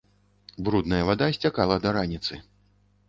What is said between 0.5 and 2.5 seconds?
Брудная вада сцякала да раніцы.